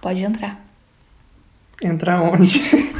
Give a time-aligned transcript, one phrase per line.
[0.00, 0.60] Pode entrar.
[1.82, 2.60] Entrar onde?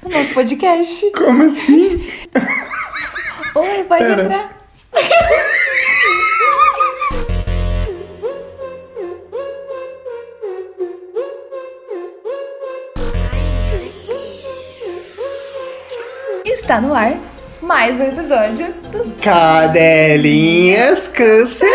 [0.00, 1.10] No nosso podcast.
[1.10, 2.08] Como assim?
[3.54, 4.22] Oi, pode Pera.
[4.22, 4.58] entrar.
[16.44, 17.18] Está no ar
[17.60, 21.68] mais um episódio do Cadelinhas Canceladas!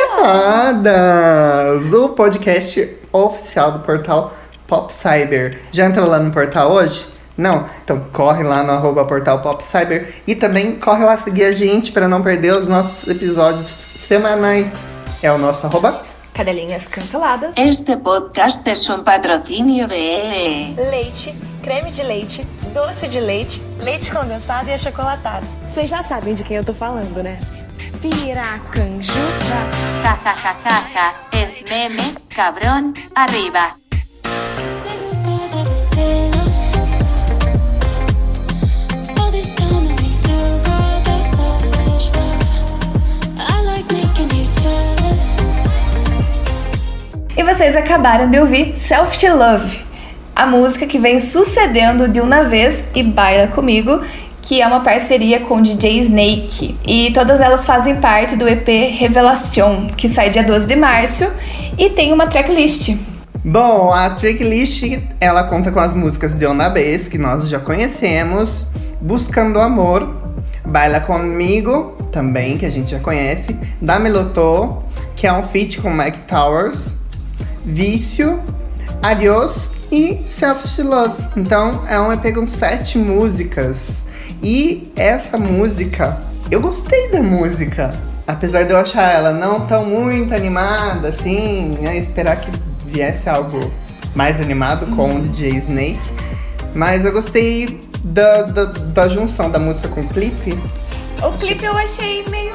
[1.94, 4.34] O podcast oficial do portal
[4.68, 5.62] Pop Cyber.
[5.72, 7.06] Já entrou lá no portal hoje?
[7.38, 7.66] Não?
[7.84, 11.92] Então corre lá no arroba portal Pop Cyber e também corre lá seguir a gente
[11.92, 14.74] para não perder os nossos episódios semanais.
[15.22, 16.02] É o nosso arroba
[16.34, 17.56] Cadelinhas Canceladas.
[17.56, 20.74] Este podcast es un patrocinio de...
[20.90, 25.46] leite, creme de leite, doce de leite, leite condensado e achocolatado.
[25.70, 27.40] Vocês já sabem de quem eu tô falando, né?
[28.02, 29.83] Piracanjuba.
[30.04, 31.14] Ja, ja, ja, ja, ja.
[31.32, 32.04] Es meme,
[32.36, 33.78] cabrón, arriba.
[47.38, 49.86] E vocês acabaram de ouvir Self Love,
[50.36, 54.02] a música que vem sucedendo de uma vez e Baila Comigo,
[54.44, 56.78] que é uma parceria com o DJ Snake.
[56.86, 61.26] E todas elas fazem parte do EP Revelación, que sai dia 12 de março
[61.78, 62.96] e tem uma tracklist.
[63.44, 64.84] Bom, a tracklist
[65.20, 68.68] ela conta com as músicas de Ona Bess, que nós já conhecemos,
[69.02, 70.14] Buscando Amor,
[70.66, 74.84] Baila Comigo, também, que a gente já conhece, Da Melotô,
[75.16, 76.94] que é um feat com Mike Towers,
[77.66, 78.42] Vício,
[79.02, 81.16] Adios e Self to Love.
[81.36, 84.04] Então é um EP com sete músicas.
[84.44, 86.18] E essa música,
[86.52, 87.94] eu gostei da música.
[88.28, 92.52] Apesar de eu achar ela não tão muito animada, assim, né, esperar que
[92.86, 93.60] viesse algo
[94.14, 96.00] mais animado com o DJ Snake.
[96.76, 100.60] Mas eu gostei da, da, da junção da música com o clipe.
[101.22, 102.54] O clipe eu achei meio.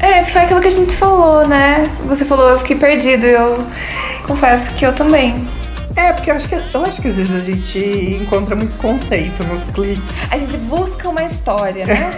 [0.00, 1.84] É, foi aquilo que a gente falou, né?
[2.06, 3.64] Você falou, eu fiquei perdido eu
[4.26, 5.34] confesso que eu também.
[5.96, 9.44] É, porque eu acho que, eu acho que às vezes a gente encontra muito conceito
[9.46, 10.16] nos clipes.
[10.30, 12.10] A gente busca uma história, né?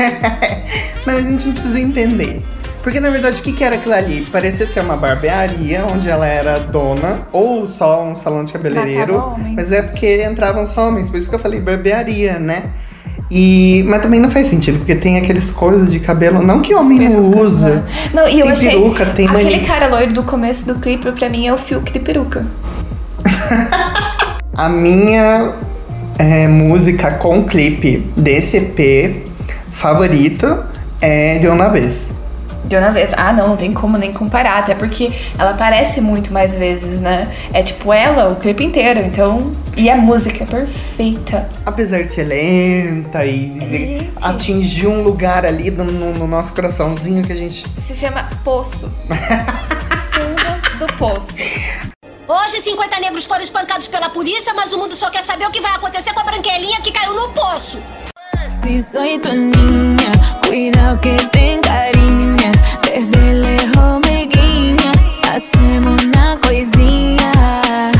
[1.04, 2.42] Mas a gente não precisa entender.
[2.82, 4.24] Porque na verdade o que, que era aquilo ali?
[4.30, 9.34] Parecia ser uma barbearia onde ela era dona, ou só um salão de cabeleireiro.
[9.56, 12.70] Mas é porque entravam só homens, por isso que eu falei barbearia, né?
[13.28, 17.08] E, mas também não faz sentido, porque tem aqueles coisas de cabelo, não que homem
[17.08, 17.68] não Perucas, usa.
[17.74, 17.84] né?
[18.14, 18.70] Não, e eu tem achei.
[18.70, 21.92] peruca, tem Aquele mani- cara loiro do começo do clipe, pra mim, é o Fiuk
[21.92, 22.46] de peruca.
[24.56, 25.52] A minha
[26.18, 29.22] é, música com clipe desse EP
[29.70, 30.64] favorito
[31.00, 32.12] é de uma vez.
[32.64, 33.10] De uma vez.
[33.16, 37.28] Ah, não, não tem como nem comparar, até porque ela aparece muito mais vezes, né?
[37.52, 39.52] É tipo ela, o clipe inteiro, então.
[39.76, 41.48] E a música é perfeita.
[41.64, 44.10] Apesar de ser lenta e Gente.
[44.22, 47.62] atingir um lugar ali no, no- no nosso coraçãozinho que a gente.
[47.76, 48.90] Se chama Poço.
[50.10, 51.36] Fundo do Poço.
[52.28, 55.60] Hoje, 50 negros foram espancados pela polícia, mas o mundo só quer saber o que
[55.60, 57.80] vai acontecer com a branquelinha que caiu no poço.
[58.62, 60.10] Si soy tu niña,
[60.44, 61.60] cuidado que te.
[62.82, 64.90] Desde lejos me guiña,
[65.28, 67.92] hacemos una coisinha.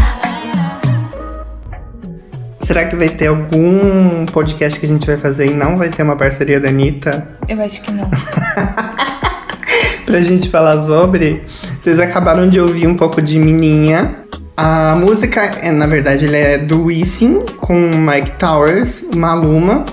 [2.61, 6.03] Será que vai ter algum podcast que a gente vai fazer e não vai ter
[6.03, 7.29] uma parceria da Anitta?
[7.49, 8.11] Eu acho que não.
[10.05, 11.45] pra gente falar sobre.
[11.87, 14.17] Vocês acabaram de ouvir um pouco de Mininha.
[14.57, 19.87] A música, é, na verdade, ele é do Wisin com Mike Towers, Maluma,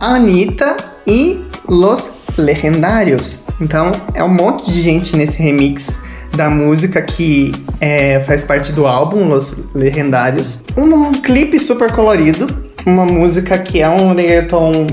[0.00, 0.74] Anitta
[1.06, 3.44] e Los Legendários.
[3.60, 5.98] Então é um monte de gente nesse remix
[6.34, 10.64] da música que é, faz parte do álbum Los Legendários.
[10.78, 12.46] Um, clipe super colorido,
[12.86, 14.86] uma música que é um reggaeton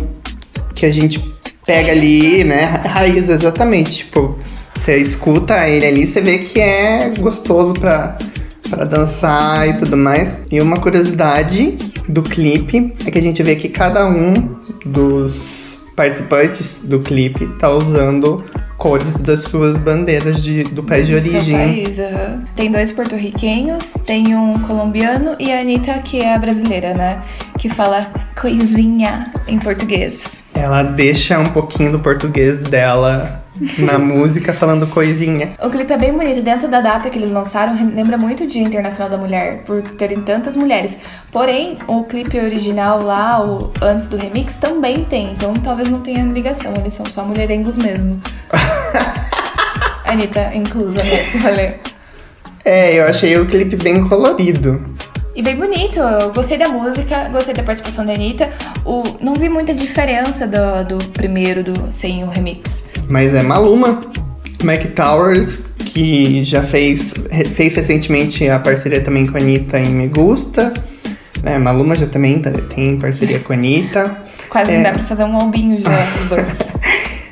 [0.75, 1.23] que a gente
[1.65, 2.65] pega ali, né?
[2.83, 3.99] Raiz, exatamente.
[3.99, 4.37] Tipo,
[4.79, 8.17] você escuta ele ali, você vê que é gostoso pra,
[8.69, 10.39] pra dançar e tudo mais.
[10.49, 11.77] E uma curiosidade
[12.07, 14.33] do clipe é que a gente vê que cada um
[14.85, 18.43] dos participantes do clipe tá usando
[18.77, 21.57] cores das suas bandeiras de, do país de origem.
[21.57, 22.45] país, aham.
[22.55, 27.21] Tem dois porto-riquenhos, tem um colombiano e a Anitta, que é a brasileira, né?
[27.57, 28.09] Que fala
[28.39, 30.41] coisinha em português.
[30.53, 33.43] Ela deixa um pouquinho do português dela
[33.77, 35.55] na música falando coisinha.
[35.61, 36.41] O clipe é bem bonito.
[36.41, 40.21] Dentro da data que eles lançaram, lembra muito o Dia Internacional da Mulher, por terem
[40.21, 40.97] tantas mulheres.
[41.31, 45.31] Porém, o clipe original lá, o antes do remix, também tem.
[45.31, 46.73] Então talvez não tenha ligação.
[46.77, 48.21] Eles são só mulherengos mesmo.
[50.05, 51.73] Anitta inclusa nesse rolê.
[52.65, 54.83] É, eu achei o clipe bem colorido.
[55.35, 58.49] E bem bonito, eu gostei da música, gostei da participação da Anitta.
[58.83, 62.85] O, não vi muita diferença do, do primeiro do, sem o remix.
[63.07, 64.01] Mas é Maluma,
[64.63, 67.13] Mac Towers, que já fez,
[67.53, 70.73] fez recentemente a parceria também com a Anitta em Me Gusta.
[71.43, 74.17] É, Maluma já também tá- tem parceria com a Anitta.
[74.49, 74.81] Quase É.
[74.81, 76.73] dá pra fazer um albinho já, os dois.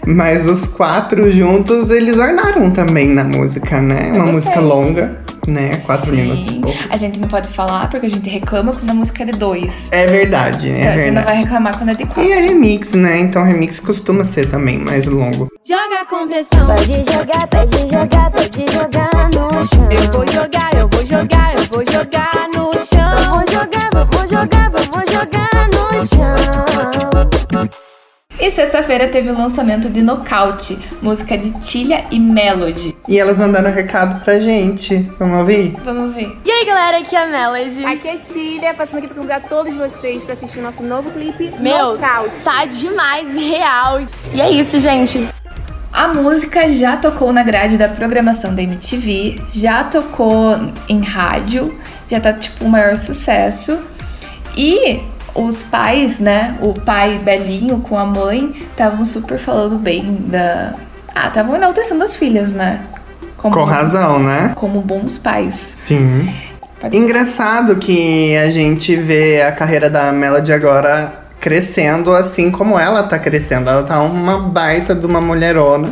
[0.05, 4.11] Mas os quatro juntos, eles ornaram também na música, né?
[4.13, 4.33] Uma gostei.
[4.33, 5.77] música longa, né?
[5.85, 6.17] Quatro Sim.
[6.17, 6.77] minutos pouco.
[6.89, 9.87] A gente não pode falar porque a gente reclama quando a música é de dois.
[9.91, 12.23] É verdade, é então a gente não vai reclamar quando é de quatro.
[12.23, 13.19] E é remix, né?
[13.19, 15.47] Então remix costuma ser também mais longo.
[15.65, 16.67] Joga com pressão.
[16.67, 19.89] Pode jogar, pode jogar, pode jogar no chão.
[19.91, 23.15] Eu vou jogar, eu vou jogar, eu vou jogar no chão.
[23.31, 24.76] Vamos jogar, vamos jogar, vamos jogar
[28.47, 32.95] E sexta-feira teve o lançamento de Nocaute, música de Tilha e Melody.
[33.05, 34.99] E elas mandaram um recado pra gente.
[35.19, 35.75] Vamos ouvir?
[35.83, 36.33] Vamos ver.
[36.45, 37.83] E aí galera, aqui é a Melody.
[37.83, 41.91] Aqui é Tília, passando aqui pra convidar todos vocês pra assistir nosso novo clipe Meu,
[41.91, 42.41] Nocaute.
[42.41, 44.07] tá demais, real.
[44.33, 45.27] E é isso, gente.
[45.91, 50.57] A música já tocou na grade da programação da MTV, já tocou
[50.87, 51.77] em rádio,
[52.09, 53.77] já tá tipo o maior sucesso.
[54.55, 55.01] E
[55.37, 56.57] os pais, né?
[56.61, 60.73] O pai Belinho com a mãe estavam super falando bem da.
[61.15, 62.81] Ah, estavam enaltecendo as filhas, né?
[63.37, 64.53] Como, Com razão, né?
[64.55, 65.53] Como bons pais.
[65.75, 66.27] Sim.
[66.79, 73.03] Pode- Engraçado que a gente vê a carreira da Melody agora crescendo assim como ela
[73.03, 73.69] tá crescendo.
[73.69, 75.89] Ela tá uma baita de uma mulherona,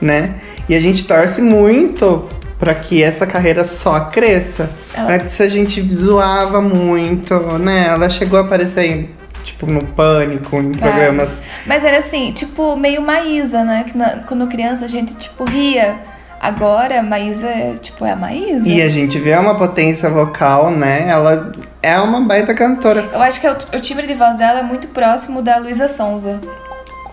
[0.00, 0.34] né?
[0.68, 4.68] E a gente torce muito pra que essa carreira só cresça.
[4.94, 7.86] Ela- Antes a gente zoava muito, né?
[7.88, 9.10] Ela chegou a aparecer aí,
[9.44, 11.42] tipo, no pânico, em programas.
[11.66, 13.84] Mas era assim, tipo, meio Maísa, né?
[13.88, 15.96] Que na- quando criança a gente, tipo, ria.
[16.40, 18.68] Agora, Maísa é, tipo, é a Maísa.
[18.68, 21.08] E a gente vê uma potência vocal, né?
[21.08, 21.50] Ela
[21.82, 23.08] é uma baita cantora.
[23.12, 26.40] Eu acho que o, o timbre de voz dela é muito próximo da Luísa Sonza.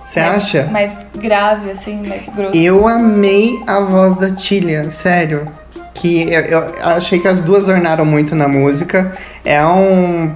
[0.06, 0.68] Você acha?
[0.72, 2.56] Mais grave, assim, mais grosso.
[2.56, 5.52] Eu amei a voz da Tilha, sério.
[5.96, 9.12] Que eu, eu achei que as duas ornaram muito na música.
[9.44, 10.32] É um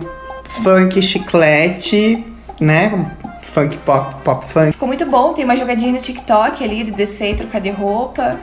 [0.64, 2.26] funk chiclete,
[2.60, 3.12] né?
[3.44, 7.36] Funk pop, pop funk.Ficou muito bom, tem uma jogadinha no TikTok ali de descer e
[7.36, 8.40] trocar de roupa.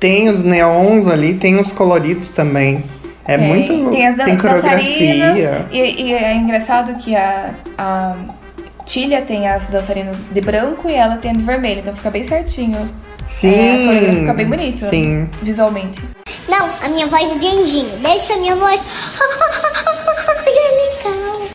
[0.00, 2.82] Tem os neons ali, tem os coloridos também.
[3.24, 3.90] É tem, muito.
[3.90, 5.66] Tem as tem coreografia.
[5.70, 8.16] E, e é engraçado que a, a
[8.84, 12.24] Tilha tem as dançarinas de branco e ela tem a de vermelho, então fica bem
[12.24, 12.88] certinho.
[13.28, 13.54] Sim.
[13.54, 14.86] É, a coreografia fica bem bonita.
[14.86, 15.28] Sim.
[15.42, 16.02] Visualmente.
[16.48, 17.96] Não, a minha voz é de anjinho.
[17.98, 18.80] Deixa a minha voz
[21.00, 21.52] angelical.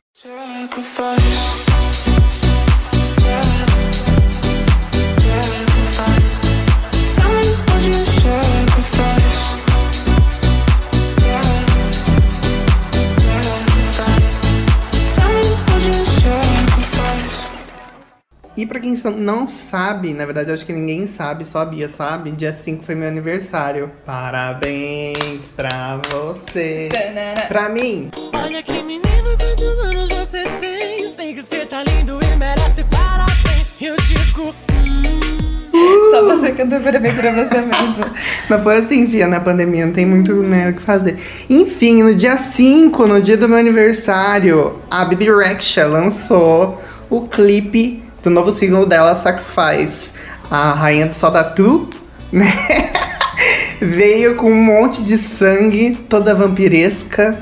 [18.58, 21.88] E pra quem não sabe, na verdade eu acho que ninguém sabe, só a Bia
[21.88, 23.92] sabe, dia 5 foi meu aniversário.
[24.04, 26.90] Parabéns pra você.
[27.48, 28.10] Pra mim.
[28.34, 31.00] Olha que menino, quantos anos você tem?
[31.08, 33.76] Sei que você tá lindo e merece parabéns.
[33.80, 34.56] Eu digo,
[36.10, 38.06] Só você cantou parabéns pra você mesmo.
[38.50, 41.16] Mas foi assim, Fia, na pandemia, não tem muito né, o que fazer.
[41.48, 48.07] Enfim, no dia 5, no dia do meu aniversário, a Bibi Rexha lançou o clipe
[48.28, 50.14] do novo single dela, Sacrifice.
[50.52, 51.90] A Rainha do Sol Tatu,
[52.32, 52.52] né?
[53.80, 57.38] Veio com um monte de sangue, toda vampiresca,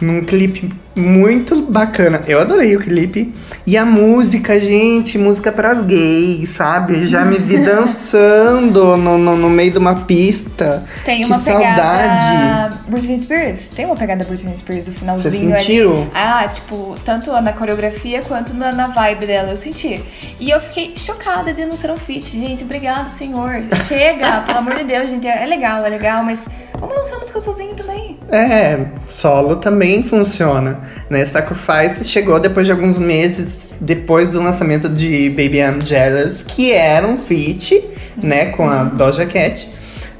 [0.00, 2.20] num clipe muito bacana.
[2.26, 3.32] Eu adorei o clipe.
[3.66, 7.06] E a música, gente, música pras gays, sabe?
[7.06, 10.84] Já me vi dançando no, no, no meio de uma pista.
[11.04, 11.68] Tem que uma saudade.
[11.68, 13.68] pegada Britney Spears.
[13.68, 15.92] Tem uma pegada Britney Spears, o finalzinho Você sentiu?
[16.02, 16.10] ali.
[16.14, 20.02] Ah, tipo, tanto na coreografia quanto na, na vibe dela, eu senti.
[20.38, 22.64] E eu fiquei chocada de não ser um feat, gente.
[22.64, 23.62] Obrigado, senhor.
[23.86, 25.26] Chega, pelo amor de Deus, gente.
[25.26, 26.46] É legal, é legal, mas
[26.80, 28.18] vamos lançar a música sozinho também.
[28.30, 30.80] É, solo também funciona.
[31.08, 31.24] Né?
[31.24, 37.06] Sacrifice chegou depois de alguns meses depois do lançamento de Baby I'm Jealous, que era
[37.06, 37.84] um feat,
[38.22, 39.68] né, com a Doja Cat.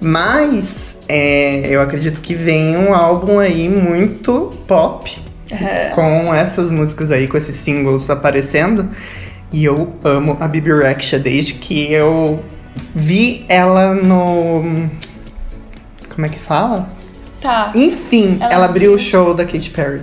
[0.00, 5.21] Mas é, eu acredito que vem um álbum aí muito pop,
[5.95, 8.88] com essas músicas aí, com esses singles aparecendo.
[9.52, 12.40] E eu amo a Bibi Rexha desde que eu
[12.95, 14.88] vi ela no.
[16.14, 16.88] Como é que fala?
[17.40, 17.73] Tá.
[17.75, 20.00] Enfim, Ela ela, abriu o show da Katy Perry.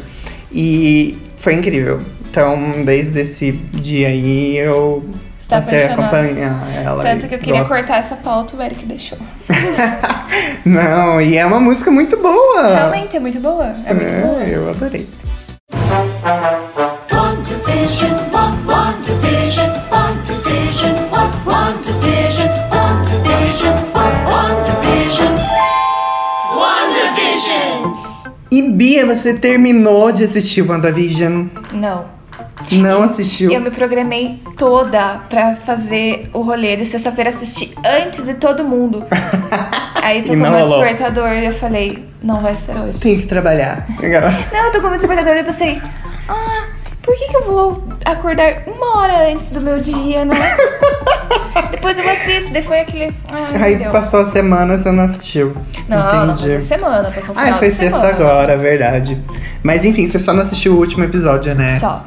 [0.51, 1.99] E foi incrível.
[2.29, 5.03] Então, desde esse dia aí, eu
[5.37, 5.99] Você tá Você apaixonado.
[6.15, 7.03] acompanha ela.
[7.03, 7.75] Tanto que eu queria gosta.
[7.75, 9.17] cortar essa pauta, o Eric deixou.
[10.65, 12.75] Não, e é uma música muito boa.
[12.75, 13.75] Realmente, é muito boa.
[13.85, 14.43] É muito boa.
[14.43, 15.07] É, eu adorei.
[28.57, 31.45] E Bia, você terminou de assistir WandaVision?
[31.73, 32.05] Não.
[32.71, 33.51] Não assistiu?
[33.51, 37.71] Eu me programei toda pra fazer o rolê de sexta-feira assistir
[38.01, 39.05] antes de todo mundo.
[40.01, 40.81] Aí E tocou não meu rolou.
[40.83, 42.99] despertador e eu falei, não vai ser hoje.
[42.99, 43.85] Tem que trabalhar.
[44.51, 45.79] Não, tocou meu despertador e eu pensei,
[46.27, 46.56] ah,
[47.07, 50.35] por que, que eu vou acordar uma hora antes do meu dia, né?
[51.71, 53.13] Depois eu assisto, foi aquele.
[53.31, 53.91] Ai, Aí deu.
[53.91, 55.55] passou a semana, você não assistiu.
[55.87, 56.49] Não, não Entendi.
[56.51, 58.13] passou semana, passou um final Ah, foi sexta semana.
[58.13, 59.17] agora, verdade.
[59.63, 61.79] Mas enfim, você só não assistiu o último episódio, né?
[61.79, 62.05] Só.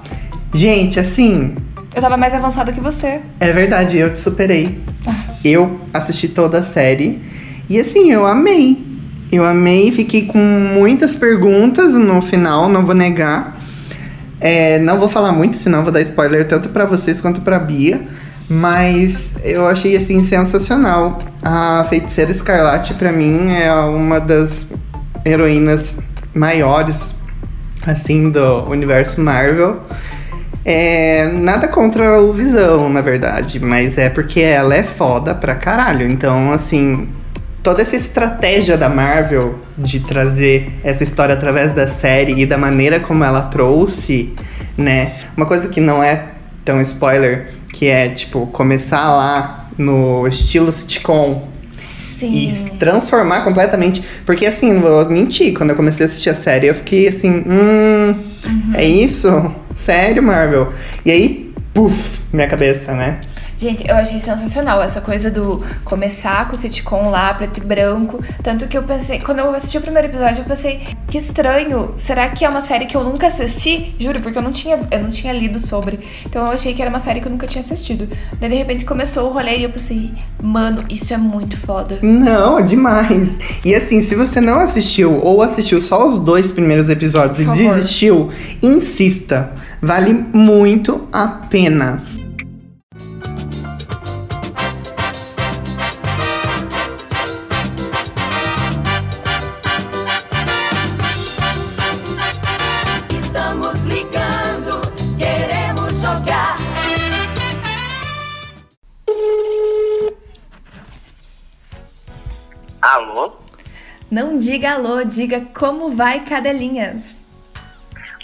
[0.52, 1.56] Gente, assim,
[1.94, 3.22] Eu tava mais avançada que você.
[3.40, 4.78] é verdade, eu te superei.
[5.06, 5.14] Ah.
[5.42, 7.22] Eu assisti toda a série
[7.70, 8.86] e assim, eu amei.
[9.32, 13.56] Eu amei, fiquei com muitas perguntas no final, não vou negar.
[14.40, 18.00] É, não vou falar muito, senão vou dar spoiler tanto pra vocês quanto pra Bia.
[18.48, 21.20] Mas eu achei assim sensacional.
[21.42, 24.68] A Feiticeira Escarlate pra mim é uma das
[25.24, 25.98] heroínas
[26.34, 27.14] maiores
[27.86, 29.80] assim do universo Marvel.
[30.64, 36.10] É, nada contra o Visão, na verdade, mas é porque ela é foda pra caralho.
[36.10, 37.08] Então, assim,
[37.62, 43.00] toda essa estratégia da Marvel de trazer essa história através da série e da maneira
[43.00, 44.34] como ela trouxe,
[44.76, 45.12] né?
[45.36, 46.28] Uma coisa que não é
[46.64, 51.48] tão spoiler, que é, tipo, começar lá no estilo sitcom
[52.18, 52.48] Sim.
[52.48, 54.02] e transformar completamente.
[54.24, 58.14] Porque assim, vou mentir, quando eu comecei a assistir a série, eu fiquei assim, hum,
[58.74, 59.54] é isso?
[59.74, 60.72] Sério, Marvel?
[61.04, 63.20] E aí, puf, minha cabeça, né?
[63.60, 68.18] Gente, eu achei sensacional essa coisa do começar com o sitcom lá, preto e branco.
[68.42, 72.30] Tanto que eu pensei, quando eu assisti o primeiro episódio, eu pensei, que estranho, será
[72.30, 73.94] que é uma série que eu nunca assisti?
[74.00, 76.00] Juro, porque eu não tinha, eu não tinha lido sobre.
[76.24, 78.08] Então eu achei que era uma série que eu nunca tinha assistido.
[78.40, 80.10] Daí de repente começou o rolê e eu pensei,
[80.42, 81.98] mano, isso é muito foda.
[82.00, 83.36] Não, é demais.
[83.62, 88.30] E assim, se você não assistiu ou assistiu só os dois primeiros episódios e desistiu,
[88.62, 89.52] insista.
[89.82, 92.02] Vale muito a pena.
[114.10, 117.16] Não diga alô, diga como vai, cadelinhas.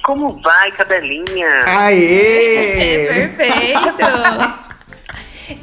[0.02, 1.48] Como vai, cadelinha?
[1.64, 3.30] Aê!
[3.38, 4.06] Perfeito!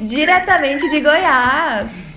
[0.00, 2.14] Diretamente de Goiás.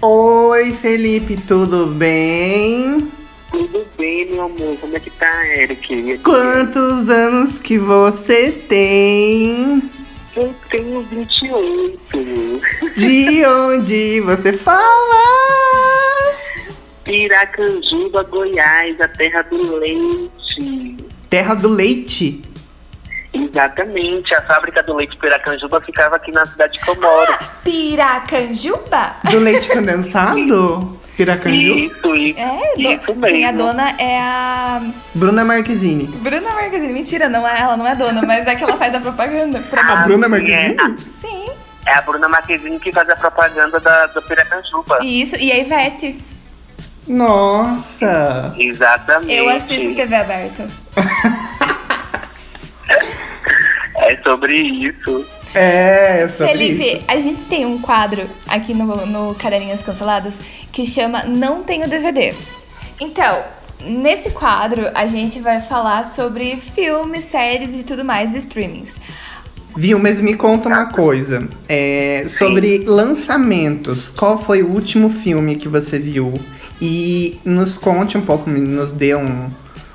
[0.00, 3.10] Oi, Felipe, tudo bem?
[3.50, 4.76] Tudo bem, meu amor?
[4.80, 6.18] Como é que tá, Eric?
[6.18, 9.90] Quantos anos que você tem?
[10.36, 12.60] Eu tenho 28.
[12.94, 16.17] De onde você fala?
[17.28, 20.96] Piracanjuba, Goiás, a terra do leite.
[21.28, 22.42] Terra do leite.
[23.34, 27.32] Exatamente, a fábrica do leite Piracanjuba ficava aqui na cidade que eu moro.
[27.62, 29.16] Piracanjuba?
[29.30, 30.98] Do leite condensado?
[31.18, 31.74] Piracanju?
[31.74, 32.38] Isso, isso.
[32.40, 33.58] É, do- Isso é mesmo.
[33.58, 34.82] dona é a
[35.14, 36.06] Bruna Marquezine.
[36.06, 36.92] Bruna Marquezine.
[36.94, 39.58] Mentira, não é ela, não é dona, mas é que ela faz a propaganda.
[39.68, 40.76] Pra A Ah, Bruna sim, Marquezine?
[40.80, 41.50] É, Sim.
[41.86, 44.98] é a Bruna Marquezine que faz a propaganda da, do Piracanjuba.
[45.04, 46.24] Isso, e a Ivete.
[47.08, 48.54] Nossa!
[48.58, 49.32] Exatamente.
[49.32, 50.68] Eu assisto TV aberta.
[54.08, 55.26] É sobre isso.
[55.54, 57.04] É, é sobre Felipe, isso.
[57.08, 60.34] a gente tem um quadro aqui no, no Cadelinhas Canceladas
[60.72, 62.32] que chama Não Tenho DVD.
[63.00, 63.42] Então,
[63.80, 69.00] nesse quadro a gente vai falar sobre filmes, séries e tudo mais de streamings.
[69.76, 71.46] Viu, mas me conta uma coisa.
[71.68, 74.08] É, sobre lançamentos.
[74.08, 76.32] Qual foi o último filme que você viu?
[76.80, 79.50] E nos conte um pouco, nos dê um.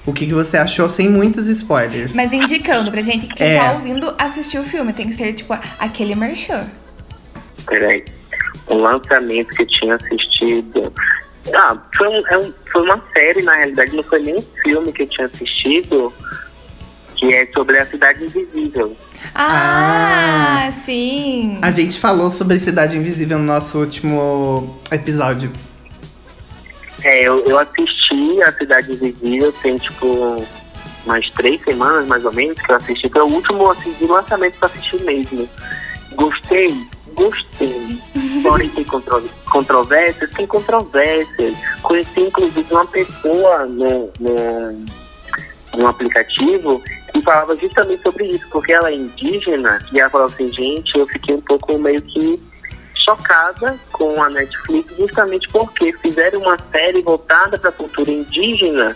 [0.05, 2.13] O que, que você achou sem muitos spoilers.
[2.13, 3.57] Mas indicando pra gente quem É.
[3.59, 4.91] tá ouvindo assistir o filme.
[4.91, 6.67] Tem que ser, tipo, aquele merchan.
[7.65, 8.03] Peraí.
[8.67, 10.91] O lançamento que eu tinha assistido.
[11.55, 14.91] Ah, foi, um- é um- foi uma série, na realidade, não foi nem um filme
[14.91, 16.11] que eu tinha assistido,
[17.15, 18.97] que é sobre a Cidade Invisível.
[19.35, 21.59] Ah, sim.
[21.61, 25.51] A gente falou sobre Cidade Invisível no nosso último episódio.
[27.03, 30.45] É, eu, eu assisti a Cidade Invisível, tem tipo
[31.05, 33.09] umas três semanas mais ou menos que eu assisti.
[33.09, 35.49] Foi o último assim, de lançamento que eu assisti mesmo.
[36.13, 36.73] Gostei?
[37.13, 37.99] Gostei.
[38.41, 40.31] Porém, tem contro controvérsias?
[40.31, 41.55] Tem controvérsias.
[41.81, 44.85] Conheci, inclusive, uma pessoa no, no,
[45.77, 46.81] no aplicativo
[47.11, 51.05] que falava justamente sobre isso, porque ela é indígena, e ela falou assim, gente, eu
[51.05, 52.41] fiquei um pouco meio que
[53.03, 58.95] chocada com a Netflix, justamente porque fizeram uma série voltada para a cultura indígena,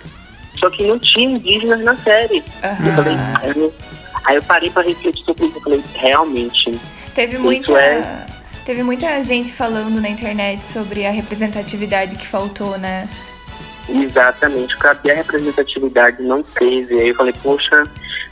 [0.59, 2.43] só que não tinha indígenas na série.
[2.63, 3.73] Eu falei, aí eu,
[4.25, 6.79] aí eu parei para refletir sobre isso, eu falei, realmente,
[7.13, 7.71] Teve muita.
[7.79, 8.27] é-
[8.65, 13.07] Teve muita gente falando na internet sobre a representatividade que faltou, né?
[13.87, 16.21] Exatamente, cadê a representatividade?
[16.21, 16.99] Não teve.
[16.99, 17.87] Aí eu falei, poxa,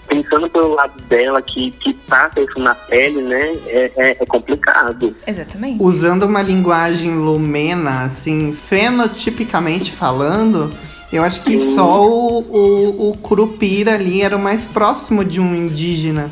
[0.08, 3.58] pensando pelo lado dela que, que passa isso na pele, né?
[3.68, 5.16] É, é, é complicado.
[5.26, 5.82] Exatamente.
[5.82, 10.72] Usando uma linguagem lumena, assim, fenotipicamente falando,
[11.12, 11.76] eu acho que Sim.
[11.76, 16.30] só o, o, o Curupira ali era o mais próximo de um indígena.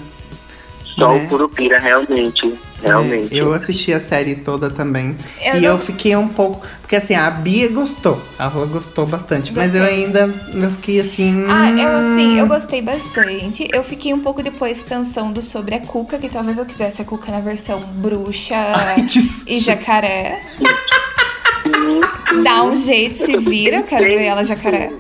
[0.96, 1.24] Só Né?
[1.24, 2.54] o Curupira, realmente.
[2.84, 3.34] Realmente.
[3.34, 5.16] É, eu assisti a série toda também.
[5.46, 6.66] Eu e não- eu fiquei um pouco.
[6.82, 8.22] Porque assim, a Bia gostou.
[8.38, 9.54] Ela gostou bastante.
[9.54, 10.06] Mas eu Gostei.
[10.06, 11.46] ainda eu fiquei assim.
[11.50, 13.68] Ah, eu assim, eu hum, gostei bastante.
[13.74, 17.32] Eu fiquei um pouco depois pensando sobre a Cuca, que talvez eu quisesse a Cuca
[17.32, 18.56] na versão bruxa
[19.48, 20.42] e jacaré.
[22.44, 24.92] Dá um jeito, se vira, eu quero ver ela jacaré.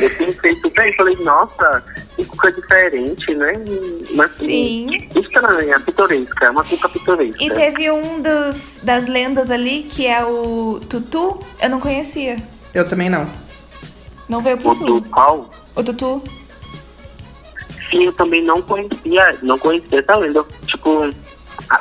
[0.00, 1.82] Eu pensei super e falei, nossa,
[2.24, 3.52] cuca diferente, né?
[4.14, 4.86] Mas Sim.
[5.14, 7.42] estranha, pitoresca, é uma cuca pitoresca.
[7.42, 11.40] E teve um dos, das lendas ali, que é o Tutu.
[11.60, 12.36] Eu não conhecia.
[12.74, 13.28] Eu também não.
[14.28, 15.00] Não veio pro O sul.
[15.00, 15.50] do qual?
[15.76, 16.22] O Tutu.
[17.90, 20.42] Sim, eu também não conhecia, não conhecia essa lenda.
[20.66, 21.10] Tipo,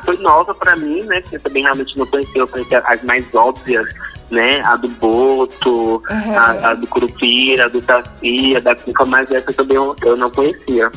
[0.03, 1.21] foi nova pra mim, né?
[1.21, 2.41] Porque eu também realmente não conhecia.
[2.41, 3.87] Eu conhecia as mais óbvias,
[4.31, 4.61] né?
[4.65, 6.35] A do Boto, Aham.
[6.35, 10.17] a, a do Curupira, a do Saci, a da Cuca, mas essa também eu, eu
[10.17, 10.89] não conhecia.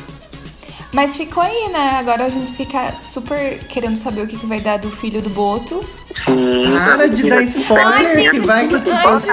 [0.95, 1.97] Mas ficou aí, né?
[1.99, 5.29] Agora a gente fica super querendo saber o que, que vai dar do filho do
[5.29, 5.83] Boto.
[6.23, 9.27] Sim, Para de dar spoiler, que vai que as pessoas,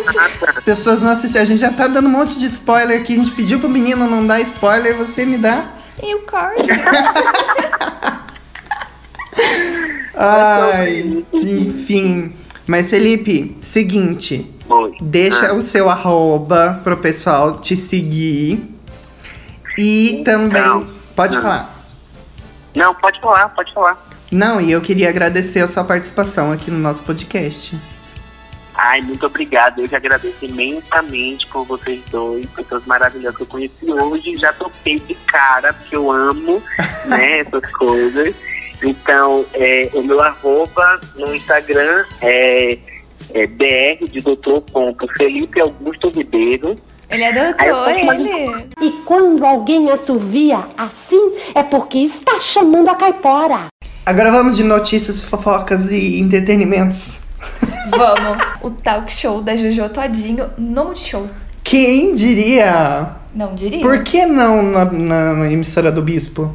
[0.49, 1.40] as pessoas não assistem.
[1.40, 3.12] A gente já tá dando um monte de spoiler aqui.
[3.12, 5.66] A gente pediu pro menino não dar spoiler, você me dá.
[6.02, 6.66] E o card.
[10.15, 12.34] Ai, enfim.
[12.66, 14.46] Mas Felipe, seguinte.
[15.00, 15.54] Deixa Ah.
[15.54, 18.64] o seu arroba pro pessoal te seguir.
[19.78, 20.88] E também.
[21.14, 21.42] Pode Não.
[21.42, 21.86] falar.
[22.75, 24.08] Não, pode falar, pode falar.
[24.30, 27.76] Não, e eu queria agradecer a sua participação aqui no nosso podcast.
[28.75, 29.80] Ai, muito obrigado.
[29.82, 34.34] Eu que agradeço imensamente por vocês dois, pessoas maravilhosas que eu conheci hoje.
[34.38, 36.62] Já topei de cara, porque eu amo
[37.06, 38.34] né, essas coisas.
[38.82, 42.78] Então, é, o meu arroba no Instagram é,
[43.34, 46.78] é br de doutor ponto Felipe Augusto Ribeiro.
[47.10, 48.66] Ele é doutor, ele.
[48.80, 53.66] E quando alguém assovia assim, é porque está chamando a caipora.
[54.06, 57.21] Agora vamos de notícias, fofocas e entretenimentos.
[57.90, 58.45] Vamos.
[58.62, 61.28] O talk show da Jojo Todinho no Multishow.
[61.62, 63.10] Quem diria?
[63.34, 63.80] Não diria.
[63.80, 66.54] Por que não na, na- na emissora do Bispo?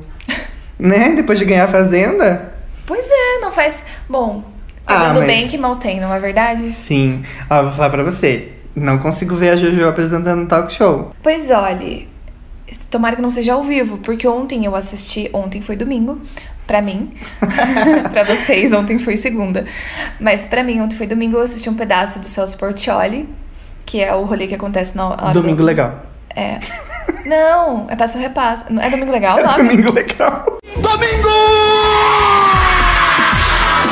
[0.80, 1.14] Né?
[1.16, 2.54] Depois de ganhar a Fazenda?
[2.86, 3.84] Pois é, não faz.
[4.10, 4.44] Bom,
[4.86, 6.70] Ah, pagando mas- bem que mal tem, não é verdade?
[6.72, 7.24] Sim.
[7.50, 8.54] Ó, vou falar pra você.
[8.76, 11.12] Não consigo ver a Jojo apresentando um talk show.
[11.24, 12.08] Pois olhe,
[12.92, 16.22] tomara que não seja ao vivo, porque ontem eu assisti, ontem foi domingo,
[16.68, 17.12] pra mim.
[18.12, 19.66] pra vocês, ontem foi segunda.
[20.20, 23.28] Mas pra mim, ontem foi domingo, eu assisti um pedaço do Celso Portioli,
[23.86, 26.04] que é o rolê que acontece na hora do- Domingo legal.
[26.36, 26.60] É.
[27.28, 28.66] Não, é passa ou repassa.
[28.70, 29.58] Não, É domingo legal, É não?
[29.58, 30.58] domingo legal.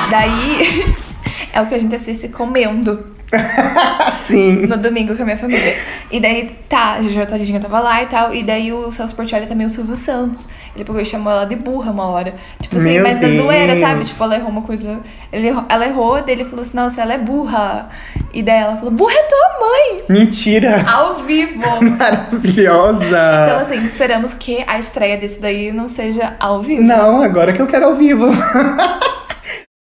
[0.10, 0.96] Daí
[1.52, 3.15] é o que a gente assiste comendo.
[4.26, 4.66] Sim.
[4.68, 5.76] No domingo com a minha família.
[6.12, 8.34] E daí, tá, a Jojo Todinho tava lá e tal.
[8.34, 10.50] E daí o Celso Portioli também, o Silvio Santos.
[10.76, 12.36] Ele pegou e chamou ela de burra uma hora.
[12.62, 13.38] Tipo assim, Meu mas da Deus.
[13.38, 14.06] zoeira, sabe?
[14.06, 15.00] Tipo, ela errou uma coisa.
[15.32, 17.90] Ele ela errou, daí ele falou assim: nossa, ela é burra.
[18.34, 20.04] E daí ela falou: burra é tua mãe!
[20.10, 20.84] Mentira.
[20.90, 21.62] Ao vivo!
[21.98, 23.06] Maravilhosa.
[23.06, 26.84] Então, assim, esperamos que a estreia desse daí não seja ao vivo.
[26.84, 28.26] Não, agora que eu quero ao vivo.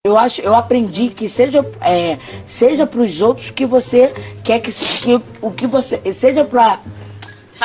[0.06, 4.14] Eu acho, eu aprendi que seja, é, seja para os outros que você
[4.44, 6.80] quer que, que o que você seja para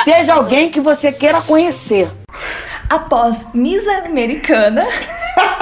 [0.03, 2.09] seja alguém que você queira conhecer.
[2.89, 4.87] Após Miss Americana,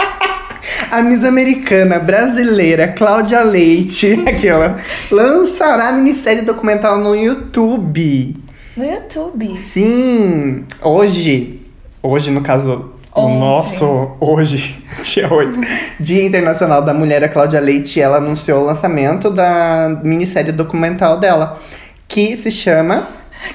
[0.90, 4.78] A Miss Americana brasileira Cláudia Leite, aquela,
[5.12, 8.38] lançará minissérie documental no YouTube.
[8.78, 9.54] no YouTube.
[9.58, 11.60] Sim, hoje,
[12.02, 13.40] hoje no caso, Ontem.
[13.40, 15.60] nosso, hoje, dia 8,
[16.00, 21.60] Dia Internacional da Mulher, a Cláudia Leite, ela anunciou o lançamento da minissérie documental dela,
[22.08, 23.08] que se chama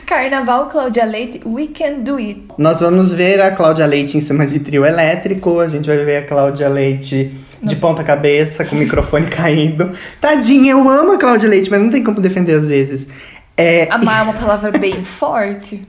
[0.07, 2.47] Carnaval Cláudia Leite, We Can Do It.
[2.59, 6.19] Nós vamos ver a Cláudia Leite em cima de trio elétrico, a gente vai ver
[6.19, 9.90] a Cláudia Leite de ponta cabeça, com o microfone caído.
[10.21, 13.09] Tadinha, eu amo a Cláudia Leite, mas não tem como defender às vezes.
[13.57, 13.88] É...
[13.90, 15.87] Amar é uma palavra bem forte.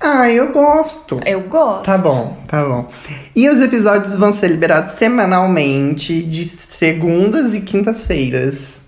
[0.00, 1.20] Ah, eu gosto.
[1.24, 1.84] Eu gosto.
[1.84, 2.88] Tá bom, tá bom.
[3.34, 8.80] E os episódios vão ser liberados semanalmente, de segundas e quintas-feiras.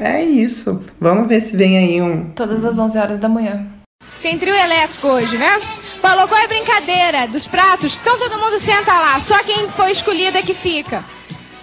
[0.00, 0.82] É isso.
[1.00, 2.30] Vamos ver se vem aí um.
[2.30, 3.66] Todas as 11 horas da manhã.
[4.20, 5.60] Tem trio elétrico hoje, né?
[6.00, 7.98] Falou qual é a brincadeira dos pratos?
[8.00, 9.20] Então todo mundo senta lá.
[9.20, 11.04] Só quem foi escolhida é que fica.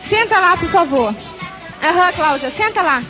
[0.01, 1.13] Senta lá, por favor.
[1.83, 3.03] Aham, Cláudia, senta lá.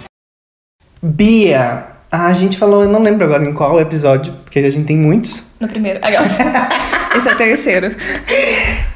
[1.02, 4.98] Bia, a gente falou, eu não lembro agora em qual episódio, porque a gente tem
[4.98, 5.43] muitos.
[5.60, 6.00] No primeiro.
[7.15, 7.95] Esse é o terceiro.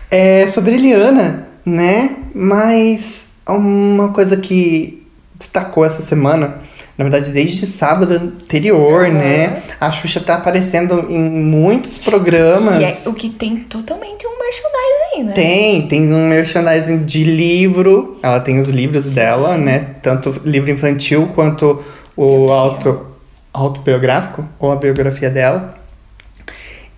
[0.10, 2.16] É sobre Eliana, né?
[2.34, 5.06] Mas uma coisa que
[5.38, 6.62] destacou essa semana,
[6.98, 9.62] na verdade desde sábado anterior, né?
[9.80, 13.06] A Xuxa tá aparecendo em muitos programas.
[13.06, 15.34] É o que tem totalmente um merchandising né?
[15.34, 18.18] Tem, tem um merchandising de livro.
[18.24, 19.96] Ela tem os livros dela, né?
[20.02, 21.84] Tanto livro infantil quanto
[22.16, 23.08] o auto,
[23.54, 25.76] autobiográfico, ou a biografia dela.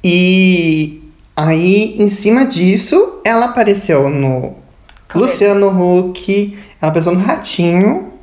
[0.04, 1.02] E
[1.36, 4.56] aí, em cima disso, ela apareceu no
[5.14, 8.14] Luciano Huck, ela apareceu no Ratinho.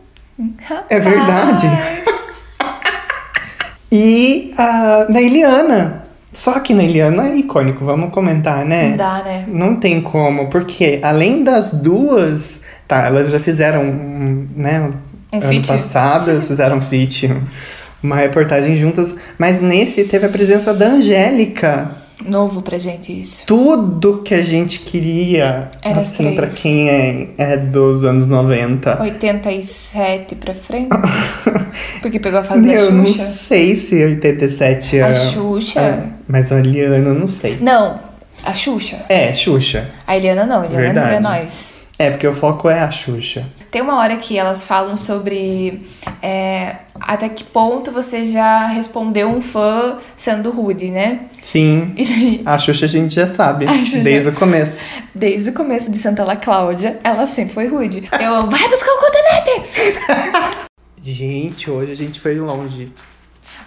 [0.88, 1.66] É verdade.
[3.90, 6.02] e a, na Eliana.
[6.32, 8.90] Só que na Eliana é icônico, vamos comentar, né?
[8.90, 9.44] Não dá, né?
[9.48, 14.90] Não tem como, porque além das duas, tá, elas já fizeram, um, né?
[15.32, 15.68] Um ano feat.
[15.68, 17.32] passado, elas fizeram um feat,
[18.02, 21.90] uma reportagem juntas, mas nesse teve a presença da Angélica.
[22.24, 23.42] Novo pra gente isso.
[23.46, 29.02] Tudo que a gente queria, Era as assim, pra quem é, é dos anos 90.
[29.02, 30.88] 87 pra frente.
[32.00, 33.26] Porque pegou a fase Eu da não Xuxa.
[33.26, 35.14] sei se 87 A é.
[35.14, 35.80] Xuxa?
[35.80, 37.58] é, mas a Eliana eu não sei.
[37.60, 37.98] Não,
[38.44, 38.98] a Xuxa.
[39.08, 39.88] É, Xuxa.
[40.06, 41.14] A Eliana não, a Eliana Verdade.
[41.16, 41.74] é nós.
[41.98, 43.44] É, porque o foco é a Xuxa.
[43.72, 45.82] Tem uma hora que elas falam sobre
[46.22, 51.22] é, até que ponto você já respondeu um fã sendo rude, né?
[51.40, 51.94] Sim.
[52.44, 53.64] A Xuxa a gente já sabe,
[54.04, 54.84] desde o começo.
[55.14, 58.08] Desde o começo de Santa La Cláudia, ela sempre foi rude.
[58.20, 60.66] Eu amo, vai buscar o cotonete!
[61.02, 62.92] Gente, hoje a gente foi longe.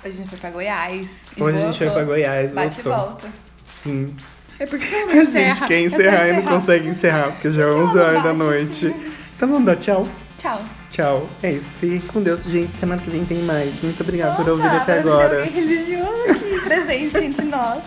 [0.05, 1.21] Hoje a gente foi pra Goiás.
[1.35, 3.05] e Hoje a gente foi pra Goiás, Bate e voltou.
[3.07, 3.27] volta.
[3.65, 4.13] Sim.
[4.59, 5.67] É porque não A gente encerra.
[5.67, 6.53] quer É só encerrar e não encerrar.
[6.55, 8.95] consegue encerrar, porque já é 11 horas da noite.
[9.35, 10.07] Então vamos dar tchau.
[10.37, 10.61] Tchau.
[10.91, 11.29] Tchau.
[11.43, 11.71] É isso.
[11.79, 12.43] Fique com Deus.
[12.43, 13.81] Gente, semana que vem tem mais.
[13.83, 15.39] Muito obrigado por ouvir até agora.
[15.39, 17.79] alguém religioso aqui presente entre nós.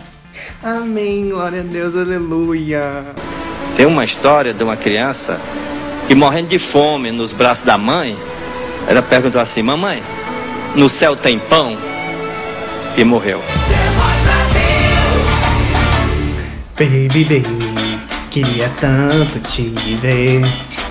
[0.63, 1.29] Amém.
[1.29, 1.95] Glória a Deus.
[1.95, 3.03] Aleluia.
[3.75, 5.39] Tem uma história de uma criança
[6.07, 8.17] que morrendo de fome nos braços da mãe,
[8.87, 10.03] ela perguntou assim: Mamãe,
[10.75, 11.77] no céu tem pão?
[12.97, 13.41] E morreu.
[16.77, 19.69] Baby, baby, queria tanto te
[20.01, 20.41] ver.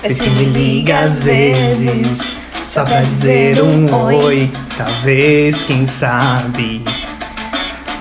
[0.01, 4.51] Vê se me liga às vezes, só pra dizer um oi.
[4.77, 6.83] Talvez, quem sabe,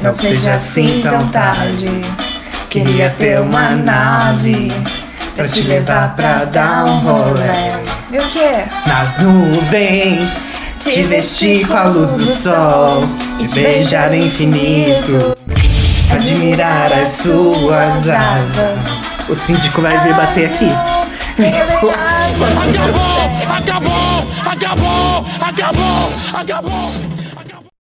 [0.02, 1.90] Não seja assim tão tarde.
[2.70, 4.70] Queria ter uma nave
[5.34, 7.72] pra te levar pra dar um rolê.
[8.12, 8.64] E o quê?
[8.86, 10.56] nas nuvens.
[10.78, 13.02] Te vestir com a luz do sol
[13.40, 15.36] e te beijar infinito.
[16.14, 19.18] Admirar as suas asas.
[19.28, 20.97] O síndico vai vir bater aqui.
[21.40, 21.52] I
[23.64, 24.26] got ball!
[24.42, 25.24] I got ball!
[25.30, 26.12] I got ball!
[26.34, 26.92] I got ball!
[27.32, 27.67] I got ball!